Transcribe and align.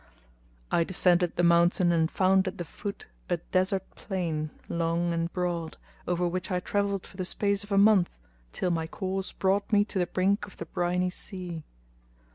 I 0.71 0.83
descended 0.83 1.35
the 1.35 1.43
mountain 1.43 1.91
and 1.91 2.09
found 2.09 2.47
at 2.47 2.57
the 2.57 2.65
foot 2.65 3.05
a 3.29 3.37
desert 3.37 3.83
plain, 3.93 4.49
long 4.67 5.13
and 5.13 5.31
broad, 5.31 5.77
over 6.07 6.27
which 6.27 6.49
I 6.49 6.59
travelled 6.59 7.05
for 7.05 7.17
the 7.17 7.23
space 7.23 7.63
of 7.63 7.71
a 7.71 7.77
month 7.77 8.17
till 8.51 8.71
my 8.71 8.87
course 8.87 9.31
brought 9.31 9.71
me 9.71 9.85
to 9.85 9.99
the 9.99 10.07
brink 10.07 10.47
of 10.47 10.57
the 10.57 10.65
briny 10.65 11.11
sea. 11.11 11.61